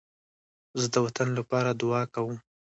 زه 0.79 0.87
د 0.93 0.95
وطن 1.05 1.27
لپاره 1.39 1.69
دعا 1.81 2.01
کوم 2.13 2.35